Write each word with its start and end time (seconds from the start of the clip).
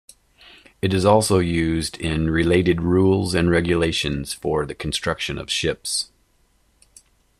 It 0.81 0.95
is 0.95 1.05
also 1.05 1.37
used 1.37 1.95
in 1.97 2.31
related 2.31 2.81
rules 2.81 3.35
and 3.35 3.51
regulations 3.51 4.33
for 4.33 4.65
the 4.65 4.73
construction 4.73 5.37
of 5.37 5.51
ships. 5.51 6.09